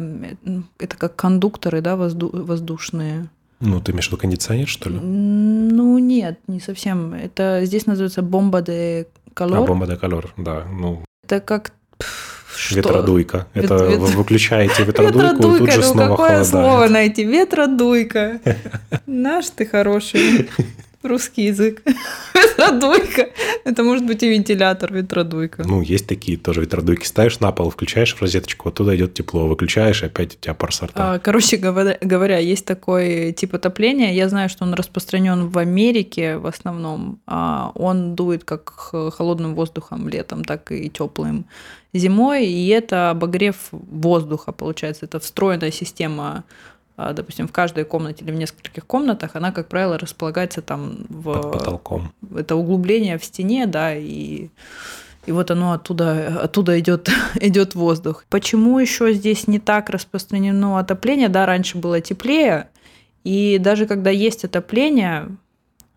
[0.79, 3.29] это как кондукторы, да, возду- воздушные.
[3.65, 4.99] Ну, ты имеешь в виду кондиционер, что ли?
[4.99, 7.15] Ну нет, не совсем.
[7.15, 9.67] Это здесь называется бомба де А, колор.
[9.67, 10.65] бомба де колор, да.
[10.65, 11.73] Ну, Это как
[12.57, 12.75] что?
[12.77, 13.47] ветродуйка.
[13.55, 16.47] Вет- Это вет- вы выключаете ветродуйку, и тут Ветродуйка, же ну снова какое холодает.
[16.49, 17.25] слово найти?
[17.25, 18.41] Ветродуйка.
[19.07, 20.51] Наш ты хороший.
[21.03, 21.83] Русский язык.
[22.35, 23.29] Ветродуйка.
[23.65, 25.65] Это может быть и вентилятор, ветродуйка.
[25.67, 27.07] Ну, есть такие тоже ветродуйки.
[27.07, 29.47] Ставишь на пол, включаешь в розеточку, оттуда идет тепло.
[29.47, 31.15] Выключаешь, и опять у тебя пар со рта.
[31.15, 34.13] А, Короче говоря, есть такой тип отопления.
[34.13, 37.21] Я знаю, что он распространен в Америке в основном.
[37.27, 38.71] А, Он дует как
[39.15, 41.47] холодным воздухом летом, так и теплым
[41.93, 42.47] зимой.
[42.47, 45.07] И это обогрев воздуха, получается.
[45.07, 46.45] Это встроенная система
[46.97, 51.53] допустим, в каждой комнате или в нескольких комнатах, она, как правило, располагается там в Под
[51.53, 52.13] потолком.
[52.37, 54.49] это углубление в стене, да, и
[55.25, 57.09] и вот оно оттуда, оттуда идет,
[57.41, 58.25] идет воздух.
[58.29, 61.29] Почему еще здесь не так распространено отопление?
[61.29, 62.69] Да, раньше было теплее,
[63.25, 65.29] и даже когда есть отопление,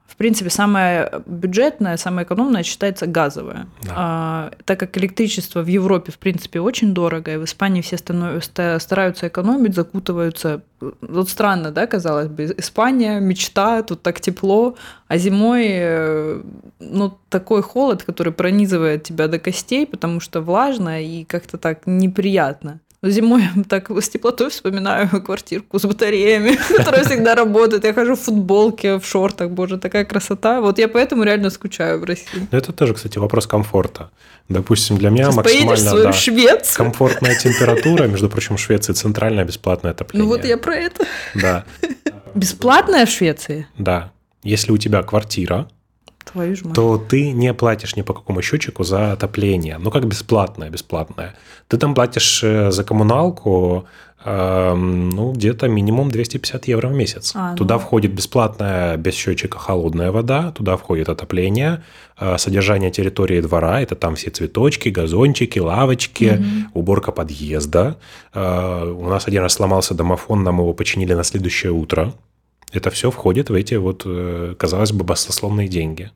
[0.07, 3.67] в принципе, самое бюджетное, самое экономное считается газовое.
[3.83, 3.93] Да.
[3.95, 9.27] А, так как электричество в Европе, в принципе, очень дорого, и в Испании все стараются
[9.27, 10.61] экономить, закутываются.
[11.01, 14.75] Вот странно, да, казалось бы, Испания, мечта, тут так тепло,
[15.07, 16.41] а зимой, э,
[16.79, 22.79] ну, такой холод, который пронизывает тебя до костей, потому что влажно и как-то так неприятно.
[23.09, 27.83] Зимой так с теплотой вспоминаю квартирку с батареями, которая всегда работает.
[27.83, 30.61] Я хожу в футболке, в шортах, боже, такая красота.
[30.61, 32.47] Вот я поэтому реально скучаю в России.
[32.51, 34.09] Ну, это тоже, кстати, вопрос комфорта.
[34.49, 36.77] Допустим, для меня Сейчас максимально да, Швецию.
[36.77, 38.03] комфортная температура.
[38.07, 40.27] Между прочим, в Швеции центральное бесплатное отопление.
[40.27, 41.05] Ну вот я про это.
[41.35, 41.65] Да.
[42.35, 43.67] Бесплатное в Швеции?
[43.77, 44.11] Да.
[44.43, 45.67] Если у тебя квартира,
[46.25, 46.75] Твою ж мать.
[46.75, 49.77] то ты не платишь ни по какому счетчику за отопление.
[49.77, 51.35] Ну, как бесплатное, бесплатное.
[51.67, 53.85] Ты там платишь э, за коммуналку,
[54.25, 57.31] э, ну, где-то минимум 250 евро в месяц.
[57.35, 57.57] А, ну.
[57.57, 61.83] Туда входит бесплатная, без счетчика, холодная вода, туда входит отопление,
[62.19, 66.79] э, содержание территории двора, это там все цветочки, газончики, лавочки, угу.
[66.79, 67.95] уборка подъезда.
[68.33, 72.13] Э, у нас один раз сломался домофон, нам его починили на следующее утро.
[72.75, 76.11] Это все входит в эти вот, э, казалось бы, баснословные деньги.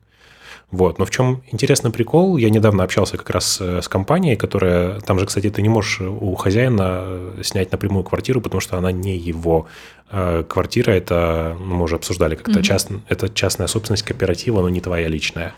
[0.70, 0.98] Вот.
[0.98, 5.18] Но в чем интересный прикол, я недавно общался как раз э, с компанией, которая, там
[5.18, 9.16] же, кстати, ты не можешь у хозяина э, снять напрямую квартиру, потому что она не
[9.16, 9.66] его
[10.48, 12.62] квартира, это, ну, мы уже обсуждали как-то, угу.
[12.62, 15.54] част, это частная собственность кооператива, но не твоя личная.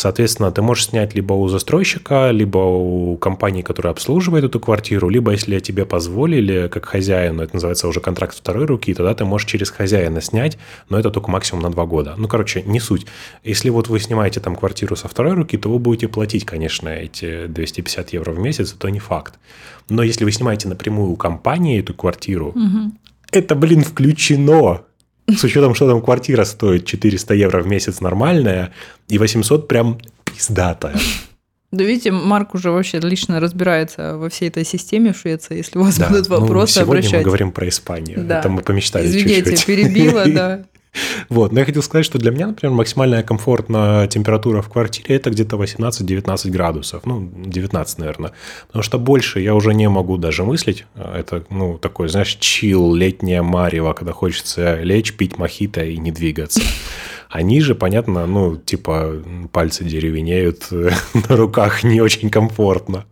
[0.00, 5.32] Соответственно, ты можешь снять либо у застройщика, либо у компании, которая обслуживает эту квартиру, либо
[5.32, 9.68] если тебе позволили, как хозяину, это называется уже контракт второй руки, тогда ты можешь через
[9.68, 10.56] хозяина снять,
[10.88, 12.14] но это только максимум на два года.
[12.16, 13.06] Ну, короче, не суть.
[13.44, 17.46] Если вот вы снимаете там квартиру со второй руки, то вы будете платить, конечно, эти
[17.46, 19.34] 250 евро в месяц, это не факт.
[19.90, 22.92] Но если вы снимаете напрямую у компании эту квартиру, угу.
[23.32, 24.80] это, блин, включено
[25.36, 28.72] с учетом, что там квартира стоит 400 евро в месяц нормальная,
[29.08, 30.96] и 800 прям пиздатая.
[31.72, 35.58] Да видите, Марк уже вообще лично разбирается во всей этой системе в Швеции.
[35.58, 37.18] Если у вас да, будут ну, вопросы, ну, сегодня обращайтесь.
[37.18, 38.24] мы говорим про Испанию.
[38.24, 38.40] Да.
[38.40, 39.66] Это мы помечтали Извините, чуть-чуть.
[39.66, 40.64] перебила, да.
[41.28, 45.30] Вот, но я хотел сказать, что для меня, например, максимальная комфортная температура в квартире это
[45.30, 48.32] где-то 18-19 градусов, ну, 19, наверное,
[48.66, 53.42] потому что больше я уже не могу даже мыслить, это, ну, такой, знаешь, чил, летняя
[53.42, 56.60] марево, когда хочется лечь, пить мохито и не двигаться.
[57.28, 59.22] Они же, понятно, ну, типа,
[59.52, 63.04] пальцы деревенеют, на руках не очень комфортно.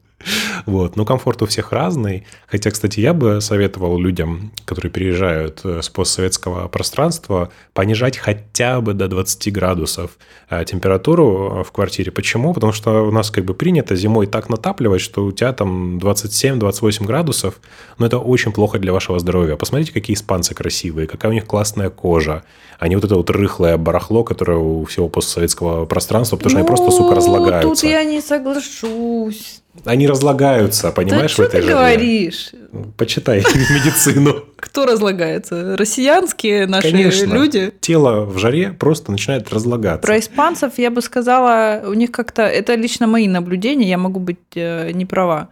[0.67, 0.97] Вот.
[0.97, 2.27] Но комфорт у всех разный.
[2.47, 8.95] Хотя, кстати, я бы советовал людям, которые переезжают э, с постсоветского пространства, понижать хотя бы
[8.95, 10.19] до 20 градусов
[10.51, 12.13] э, температуру э, в квартире.
[12.13, 12.55] Почему?
[12.55, 17.05] Потому что у нас как бы принято зимой так натапливать, что у тебя там 27-28
[17.05, 17.61] градусов,
[17.99, 19.57] но это очень плохо для вашего здоровья.
[19.57, 22.45] Посмотрите, какие испанцы красивые, какая у них классная кожа,
[22.79, 26.65] а не вот это вот рыхлое барахло, которое у всего постсоветского пространства, потому что ну,
[26.65, 27.69] они просто, сука, разлагаются.
[27.69, 29.63] Тут я не соглашусь.
[29.85, 32.51] Они разлагаются, понимаешь, да в этой ты говоришь?
[32.97, 34.45] Почитай медицину.
[34.57, 35.77] Кто разлагается?
[35.77, 37.33] Россиянские наши Конечно.
[37.33, 37.73] люди?
[37.81, 40.07] Тело в жаре просто начинает разлагаться.
[40.07, 42.43] Про испанцев я бы сказала, у них как-то...
[42.43, 45.49] Это лично мои наблюдения, я могу быть э, не права.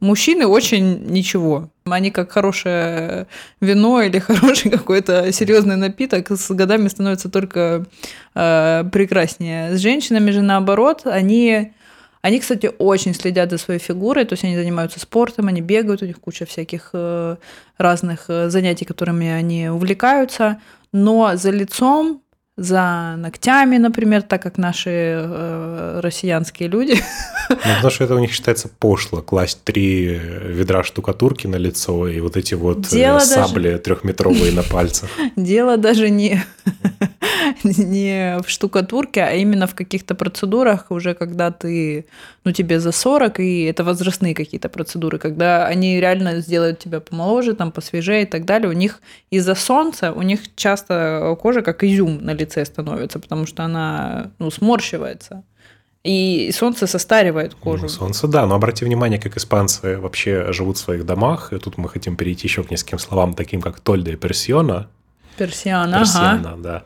[0.00, 1.68] Мужчины очень ничего.
[1.84, 3.26] Они как хорошее
[3.60, 7.84] вино или хороший какой-то серьезный напиток с годами становятся только
[8.34, 9.76] э, прекраснее.
[9.76, 11.72] С женщинами же наоборот, они
[12.22, 16.06] они, кстати, очень следят за своей фигурой, то есть они занимаются спортом, они бегают, у
[16.06, 17.36] них куча всяких э,
[17.78, 20.60] разных э, занятий, которыми они увлекаются,
[20.92, 22.22] но за лицом
[22.60, 26.94] за ногтями, например, так как наши э, россиянские люди.
[27.48, 32.20] Ну, потому что это у них считается пошло, класть три ведра штукатурки на лицо и
[32.20, 33.78] вот эти вот э, Дело сабли даже...
[33.78, 35.08] трехметровые на пальцах.
[35.36, 36.42] Дело даже не,
[37.64, 42.04] не в штукатурке, а именно в каких-то процедурах уже, когда ты,
[42.44, 47.54] ну, тебе за 40, и это возрастные какие-то процедуры, когда они реально сделают тебя помоложе,
[47.54, 48.68] там, посвежее и так далее.
[48.68, 49.00] У них
[49.30, 54.50] из-за солнца, у них часто кожа как изюм на лице становится, потому что она ну,
[54.50, 55.42] сморщивается.
[56.02, 57.82] И солнце состаривает кожу.
[57.82, 61.52] Ну, солнце, да, но обрати внимание, как испанцы вообще живут в своих домах.
[61.52, 64.88] И тут мы хотим перейти еще к нескольким словам, таким как тольда и персиона.
[65.36, 66.84] Персиана, персиана ага.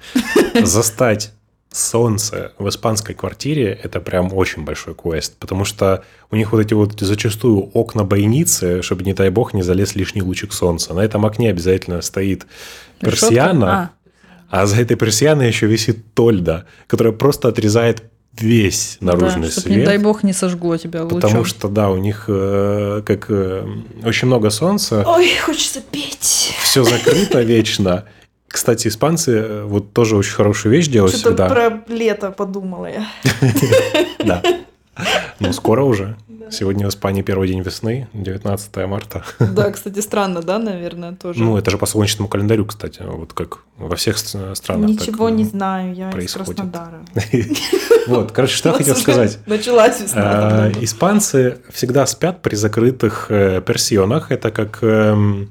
[0.52, 0.64] да.
[0.66, 1.32] Застать
[1.74, 6.74] солнце в испанской квартире– это прям очень большой квест, потому что у них вот эти
[6.74, 10.94] вот зачастую окна бойницы, чтобы, не дай бог, не залез лишний лучик солнца.
[10.94, 12.46] На этом окне обязательно стоит
[13.00, 13.90] персиана, а.
[14.50, 18.04] А за этой персианой еще висит Тольда, которая просто отрезает
[18.38, 19.78] весь наружный да, чтоб, свет.
[19.78, 21.20] не дай бог, не сожгло тебя лучом.
[21.20, 23.66] Потому что, да, у них э, как э,
[24.04, 25.04] очень много солнца.
[25.06, 26.54] Ой, хочется петь.
[26.62, 28.04] Все закрыто вечно.
[28.54, 31.82] Кстати, испанцы э, вот тоже очень хорошую вещь делают Что-то всегда.
[31.84, 33.04] про лето подумала я.
[34.24, 34.42] Да.
[35.40, 36.16] Ну, скоро уже.
[36.52, 39.24] Сегодня в Испании первый день весны, 19 марта.
[39.40, 41.42] Да, кстати, странно, да, наверное, тоже.
[41.42, 44.54] Ну, это же по солнечному календарю, кстати, вот как во всех странах.
[44.98, 46.48] так, Ничего не э, знаю, я происходит.
[46.50, 47.00] из Краснодара.
[48.06, 49.38] Вот, короче, что я хотел сказать.
[49.46, 50.70] Началась весна.
[50.72, 54.30] Там, Испанцы всегда спят при закрытых э, персионах.
[54.30, 55.46] Это как эм, э,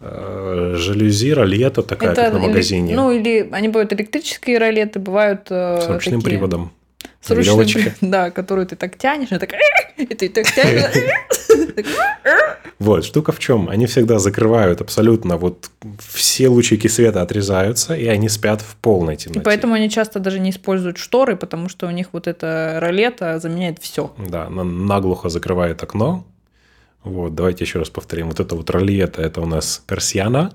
[0.00, 2.94] жалюзи, ролета такая, как на или- магазине.
[2.94, 6.70] ну, или они бывают электрические ролеты, бывают э, с ручным такие- приводом.
[7.20, 9.50] С ручным Да, которую ты так тянешь, и так...
[9.96, 10.94] И ты так тянешь.
[12.78, 13.68] Вот, штука в чем?
[13.68, 19.16] Они всегда закрывают абсолютно, вот все лучики света отрезаются, и они спят в полной И
[19.16, 19.40] темноте.
[19.44, 23.78] поэтому они часто даже не используют шторы, потому что у них вот эта ролета заменяет
[23.80, 24.12] все.
[24.28, 26.24] Да, на- наглухо закрывает окно.
[27.04, 28.28] Вот, давайте еще раз повторим.
[28.28, 30.52] Вот это вот ролета, это у нас персиана.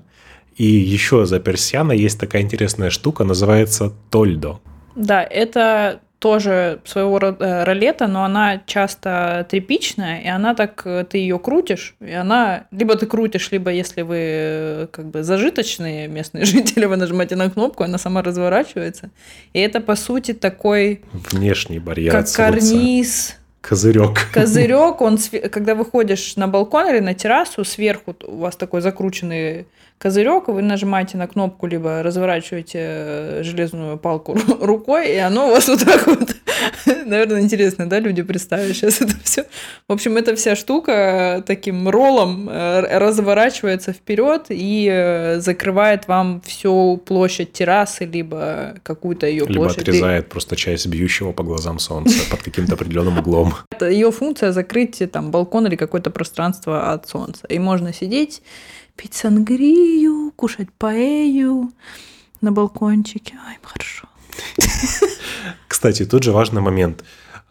[0.56, 4.60] И еще за персиана есть такая интересная штука, называется тольдо.
[4.94, 11.18] Да, это тоже своего рода ролета, но она часто тряпичная, и она так, э, ты
[11.18, 16.44] ее крутишь, и она, либо ты крутишь, либо если вы э, как бы зажиточные местные
[16.46, 19.10] жители, вы нажимаете на кнопку, она сама разворачивается.
[19.52, 22.52] И это, по сути, такой, Внешний барьер как от солнца.
[22.52, 24.30] карниз, Козырек.
[24.32, 25.18] козырек, он,
[25.50, 29.66] когда выходишь на балкон или на террасу, сверху у вас такой закрученный
[29.98, 35.50] козырек, вы нажимаете на кнопку, либо разворачиваете э, железную палку ру- рукой, и оно у
[35.50, 36.36] вас вот так вот.
[37.06, 39.46] Наверное, интересно, да, люди представят сейчас это все.
[39.88, 46.98] В общем, эта вся штука таким роллом э, разворачивается вперед и э, закрывает вам всю
[46.98, 49.78] площадь террасы, либо какую-то ее Либо площадь.
[49.78, 53.53] И отрезает просто часть бьющего по глазам солнца под каким-то определенным углом.
[53.70, 57.46] Это ее функция закрыть там балкон или какое-то пространство от солнца.
[57.48, 58.42] И можно сидеть,
[58.96, 61.72] пить сангрию, кушать паэлью
[62.40, 63.34] на балкончике.
[63.46, 64.08] Ай, хорошо.
[65.68, 67.04] Кстати, тут же важный момент.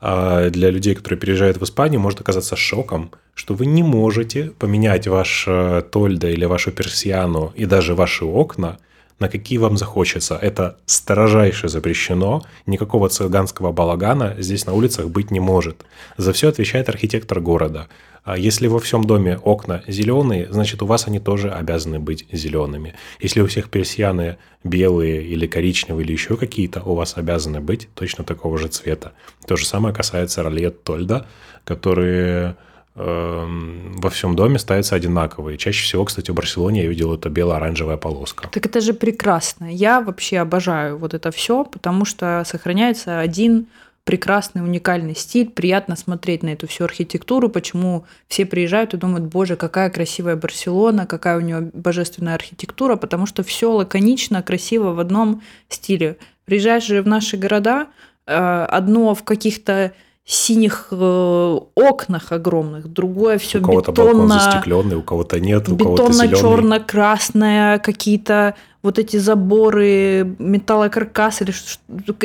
[0.05, 5.07] А, Для людей, которые переезжают в Испанию, может оказаться шоком, что вы не можете поменять
[5.07, 8.79] ваш э, Тольдо или вашу Персиану и даже ваши окна
[9.23, 10.35] на какие вам захочется.
[10.35, 12.43] Это строжайше запрещено.
[12.65, 15.85] Никакого цыганского балагана здесь на улицах быть не может.
[16.17, 17.87] За все отвечает архитектор города.
[18.25, 22.95] А если во всем доме окна зеленые, значит у вас они тоже обязаны быть зелеными.
[23.21, 28.25] Если у всех персианы белые или коричневые или еще какие-то, у вас обязаны быть точно
[28.25, 29.13] такого же цвета.
[29.47, 31.27] То же самое касается ролет Тольда,
[31.63, 32.57] которые
[32.95, 35.57] во всем доме ставятся одинаковые.
[35.57, 38.47] Чаще всего, кстати, в Барселоне я видел это бело-оранжевая полоска.
[38.51, 39.65] Так это же прекрасно.
[39.65, 43.67] Я вообще обожаю вот это все, потому что сохраняется один
[44.03, 49.55] прекрасный, уникальный стиль, приятно смотреть на эту всю архитектуру, почему все приезжают и думают, боже,
[49.55, 55.41] какая красивая Барселона, какая у нее божественная архитектура, потому что все лаконично, красиво в одном
[55.69, 56.17] стиле.
[56.45, 57.87] Приезжаешь же в наши города,
[58.27, 59.93] э, одно в каких-то
[60.25, 65.77] синих э, окнах огромных, другое все у кого-то балкон бетонно, застекленный, у кого-то нет, у
[65.77, 66.29] кого-то зеленый.
[66.29, 71.53] бетонно-черно-красная, какие-то вот эти заборы, металлокаркас или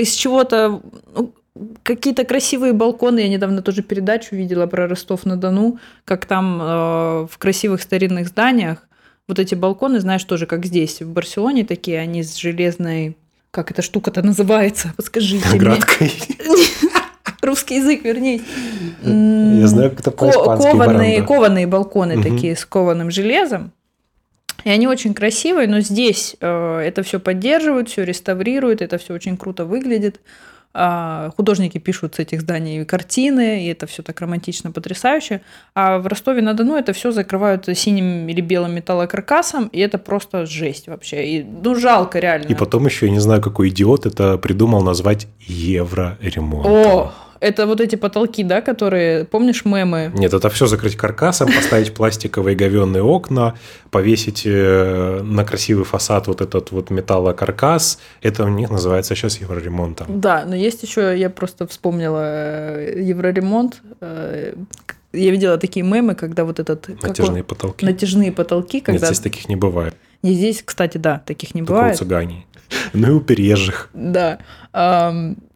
[0.00, 0.80] из чего-то
[1.14, 1.32] ну,
[1.82, 3.20] какие-то красивые балконы.
[3.20, 8.88] Я недавно тоже передачу видела про Ростов-на-Дону, как там э, в красивых старинных зданиях
[9.28, 13.16] вот эти балконы, знаешь, тоже как здесь, в Барселоне такие, они с железной...
[13.50, 14.92] Как эта штука-то называется?
[14.96, 15.78] Подскажите мне.
[17.48, 18.40] Русский язык, вернее.
[19.02, 23.72] Я знаю, как это по-испански кованые, балконы такие с кованым железом.
[24.64, 29.36] И они очень красивые, но здесь э, это все поддерживают, все реставрируют, это все очень
[29.36, 30.20] круто выглядит.
[30.74, 35.40] А, художники пишут с этих зданий картины, и это все так романтично, потрясающе.
[35.74, 41.26] А в Ростове-на-Дону это все закрывают синим или белым металлокаркасом, и это просто жесть вообще.
[41.26, 42.46] И, ну, жалко реально.
[42.48, 46.72] И потом еще, я не знаю, какой идиот это придумал назвать евроремонтом.
[46.72, 50.10] О, это вот эти потолки, да, которые, помнишь, мемы?
[50.14, 53.54] Нет, это все закрыть каркасом, поставить пластиковые говенные окна,
[53.90, 57.98] повесить э, на красивый фасад вот этот вот металлокаркас.
[58.22, 60.20] Это у них называется сейчас евроремонтом.
[60.20, 63.82] Да, но есть еще, я просто вспомнила э, евроремонт.
[64.00, 64.54] э,
[65.12, 66.86] Я видела такие мемы, когда вот этот...
[66.86, 67.02] как?
[67.02, 67.84] Натяжные потолки.
[67.86, 69.06] Натяжные потолки, Нет, когда...
[69.06, 69.94] здесь таких не бывает.
[70.22, 71.96] Не здесь, кстати, да, таких не Только у бывает.
[71.98, 72.44] цыгане.
[72.92, 73.88] Ну и у переезжих.
[73.94, 74.38] Да.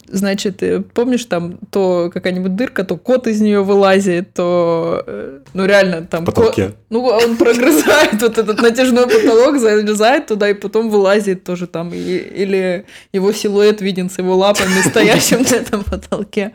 [0.08, 5.64] Значит, э, помнишь, там то какая-нибудь дырка, то кот из нее вылазит, то, э, ну
[5.64, 6.24] реально там...
[6.24, 6.68] Потолке.
[6.68, 11.92] Кот, ну, он прогрызает вот этот натяжной потолок, залезает туда и потом вылазит тоже там.
[11.94, 16.52] И, или его силуэт виден с его лапами, стоящим на этом потолке.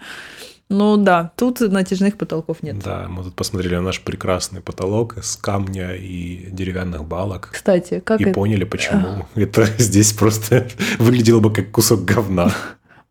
[0.70, 2.80] Ну да, тут натяжных потолков нет.
[2.80, 7.50] Да, мы тут посмотрели на наш прекрасный потолок из камня и деревянных балок.
[7.54, 8.34] Кстати, как и это...
[8.34, 9.26] поняли, почему.
[9.36, 10.68] Это здесь просто
[11.00, 12.54] выглядело бы как кусок говна.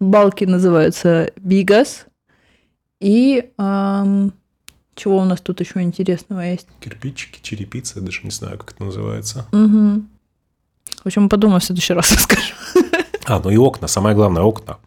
[0.00, 2.06] Балки называются бигас.
[3.00, 4.32] И эм,
[4.94, 6.66] чего у нас тут еще интересного есть?
[6.80, 9.46] Кирпичики, черепица, я даже не знаю, как это называется.
[9.52, 10.04] Угу.
[11.02, 12.54] В общем, подумаю, в следующий раз расскажу.
[13.26, 14.78] А, ну и окна, самое главное, окна.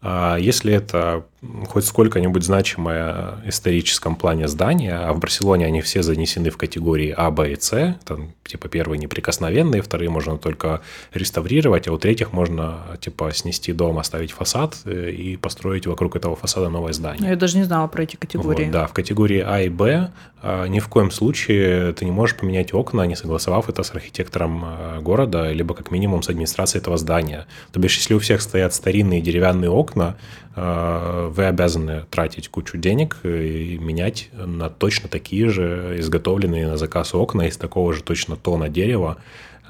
[0.00, 1.26] А если это
[1.68, 7.14] хоть сколько-нибудь значимое в историческом плане здание, а в Барселоне они все занесены в категории
[7.16, 10.80] А, Б и С, там, типа, первые неприкосновенные, вторые можно только
[11.14, 16.34] реставрировать, а у третьих можно, типа, снести дом, оставить фасад э, и построить вокруг этого
[16.34, 17.30] фасада новое здание.
[17.30, 18.64] Я даже не знала про эти категории.
[18.64, 20.10] Вот, да, в категории А и Б
[20.40, 24.62] а, ни в коем случае ты не можешь поменять окна, не согласовав это с архитектором
[24.64, 27.46] а, города, либо как минимум с администрацией этого здания.
[27.72, 30.16] То бишь, если у всех стоят старинные деревянные окна,
[30.60, 37.48] вы обязаны тратить кучу денег и менять на точно такие же изготовленные на заказ окна
[37.48, 39.18] из такого же точно тона дерева,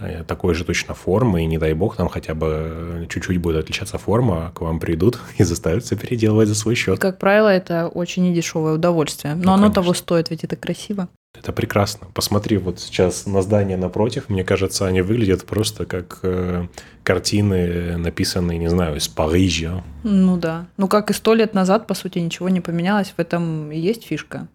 [0.01, 3.99] Э, такой же точно формы, и не дай бог нам хотя бы чуть-чуть будет отличаться
[3.99, 6.99] форма, к вам придут и заставят все переделывать за свой счет.
[6.99, 9.35] И, как правило, это очень недешевое удовольствие.
[9.35, 9.83] Но ну, оно конечно.
[9.83, 11.09] того стоит, ведь это красиво.
[11.35, 12.09] Это прекрасно.
[12.15, 14.29] Посмотри вот сейчас на здание напротив.
[14.29, 16.67] Мне кажется, они выглядят просто как э,
[17.05, 19.85] картины, написанные, не знаю, из Парижа.
[20.03, 20.67] Ну да.
[20.77, 23.15] Ну как и сто лет назад, по сути, ничего не поменялось.
[23.17, 24.49] В этом и есть фишка.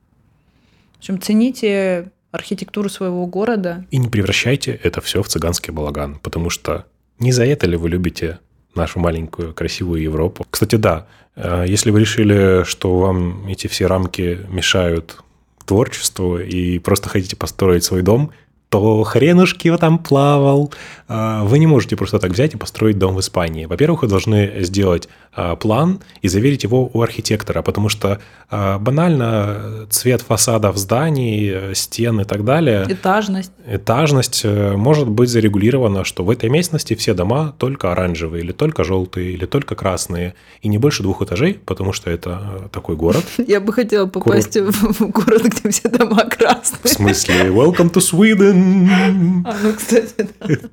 [0.96, 3.86] В общем, цените архитектуру своего города.
[3.92, 6.86] И не превращайте это все в цыганский балаган, потому что
[7.20, 8.40] не за это ли вы любите
[8.76, 10.46] нашу маленькую красивую Европу?
[10.50, 15.24] Кстати, да, э, если вы решили, что вам эти все рамки мешают
[15.66, 18.32] творчеству и просто хотите построить свой дом–
[18.74, 20.74] то хренушки его там плавал.
[21.08, 23.66] А, вы не можете просто так взять и построить дом в Испании.
[23.66, 28.20] Во-первых, вы должны сделать а, план и заверить его у архитектора, потому что
[28.50, 32.88] а, банально цвет фасадов зданий, стен и так далее.
[32.90, 33.52] Этажность.
[33.68, 38.84] Этажность э, может быть зарегулирована, что в этой местности все дома только оранжевые, или только
[38.84, 43.24] желтые, или только красные, и не больше двух этажей, потому что это э, такой город.
[43.48, 46.82] Я бы хотела попасть в город, где все дома красные.
[46.84, 47.36] В смысле?
[47.50, 48.63] Welcome to Sweden!
[49.46, 50.70] А, ну, кстати, да.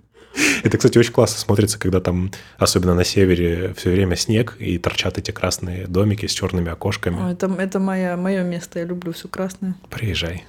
[0.62, 5.18] Это, кстати, очень классно смотрится, когда там, особенно на севере, все время снег, и торчат
[5.18, 7.20] эти красные домики с черными окошками.
[7.20, 9.74] О, это это моя, мое место, я люблю все красное.
[9.88, 10.44] Приезжай.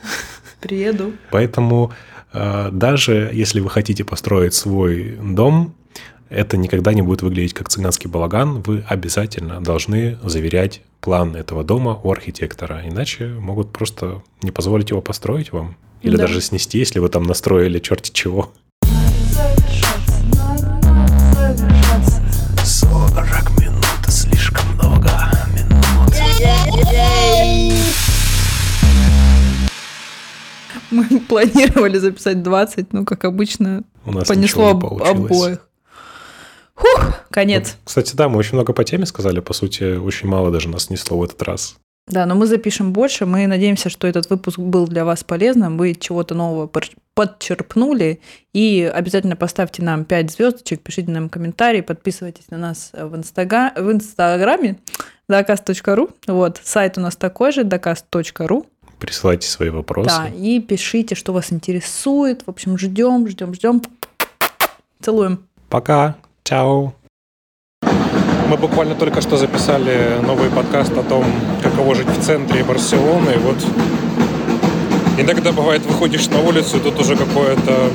[0.61, 1.13] Приеду.
[1.31, 1.91] Поэтому
[2.31, 5.73] э, даже если вы хотите построить свой дом,
[6.29, 8.61] это никогда не будет выглядеть как цыганский балаган.
[8.61, 15.01] Вы обязательно должны заверять план этого дома у архитектора, иначе могут просто не позволить его
[15.01, 15.75] построить вам.
[16.01, 16.23] Или да.
[16.23, 18.51] даже снести, если вы там настроили черти чего.
[22.63, 25.09] 40 минут, слишком много
[25.55, 26.15] минут.
[30.89, 35.67] Мы планировали записать 20, но, как обычно, У нас понесло об, обоих.
[36.75, 37.77] Фух, конец.
[37.83, 41.17] Кстати, да, мы очень много по теме сказали, по сути, очень мало даже нас несло
[41.19, 41.75] в этот раз.
[42.11, 43.25] Да, но мы запишем больше.
[43.25, 45.77] Мы надеемся, что этот выпуск был для вас полезным.
[45.77, 46.69] Вы чего-то нового
[47.13, 48.19] подчерпнули.
[48.53, 53.71] И обязательно поставьте нам 5 звездочек, пишите нам комментарии, подписывайтесь на нас в, инстага...
[53.75, 54.79] в инстаграме
[55.29, 56.13] dakast.ru.
[56.27, 58.65] Вот, сайт у нас такой же, dakast.ru.
[58.99, 60.09] Присылайте свои вопросы.
[60.09, 62.43] Да, и пишите, что вас интересует.
[62.45, 63.81] В общем, ждем, ждем, ждем.
[65.01, 65.47] Целуем.
[65.69, 66.17] Пока.
[66.43, 66.93] Чао.
[68.51, 71.23] Мы буквально только что записали новый подкаст о том,
[71.63, 73.29] каково жить в центре Барселоны.
[73.29, 73.55] И вот
[75.17, 77.89] иногда бывает, выходишь на улицу, и тут уже какое-то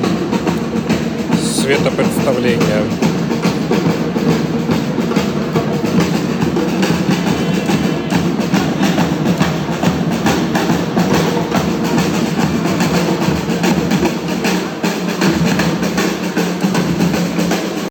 [1.61, 2.81] светопредставление.